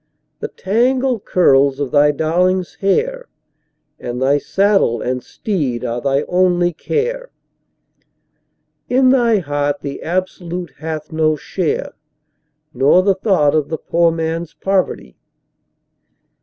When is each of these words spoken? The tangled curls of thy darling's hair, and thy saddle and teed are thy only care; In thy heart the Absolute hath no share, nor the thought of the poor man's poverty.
The 0.39 0.47
tangled 0.47 1.25
curls 1.25 1.79
of 1.79 1.91
thy 1.91 2.09
darling's 2.09 2.73
hair, 2.73 3.27
and 3.99 4.19
thy 4.19 4.39
saddle 4.39 4.99
and 4.99 5.23
teed 5.45 5.85
are 5.85 6.01
thy 6.01 6.23
only 6.23 6.73
care; 6.73 7.29
In 8.89 9.09
thy 9.11 9.37
heart 9.37 9.81
the 9.81 10.01
Absolute 10.01 10.73
hath 10.79 11.11
no 11.11 11.35
share, 11.35 11.93
nor 12.73 13.03
the 13.03 13.13
thought 13.13 13.53
of 13.53 13.69
the 13.69 13.77
poor 13.77 14.09
man's 14.11 14.55
poverty. 14.55 15.17